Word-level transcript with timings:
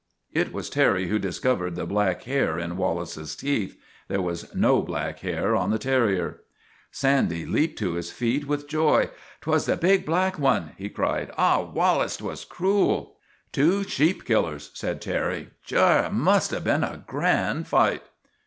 It 0.33 0.51
was 0.51 0.67
Terry 0.67 1.09
who 1.09 1.19
discovered 1.19 1.75
the 1.75 1.85
black 1.85 2.23
hair 2.23 2.57
in 2.57 2.75
Wallace's 2.75 3.35
teeth. 3.35 3.77
There 4.07 4.19
was 4.19 4.51
no 4.55 4.81
black 4.81 5.19
hair 5.19 5.55
on 5.55 5.69
the 5.69 5.77
terrier. 5.77 6.41
Sandy 6.89 7.45
leaped 7.45 7.77
to 7.77 7.93
his 7.93 8.11
feet 8.11 8.47
with 8.47 8.67
joy." 8.67 9.11
'T 9.41 9.49
was 9.51 9.67
the 9.67 9.75
THE 9.75 9.77
TWA 9.77 9.77
DOGS 9.77 9.77
O' 9.77 9.77
GLENFE.RGUS 9.77 9.77
47 9.77 9.89
big, 9.91 10.05
black 10.07 10.39
one!" 10.39 10.75
he 10.75 10.89
cried. 10.89 11.31
"Ah, 11.37 11.61
Wallace, 11.61 12.17
'twas 12.17 12.45
cruel!"" 12.45 13.17
Two 13.51 13.83
sheep 13.83 14.25
killers," 14.25 14.71
said 14.73 15.01
Terry." 15.01 15.51
Sure, 15.67 15.99
it 15.99 16.13
must 16.13 16.49
have 16.49 16.63
been 16.63 16.83
a 16.83 17.03
grand 17.05 17.67
fight 17.67 18.01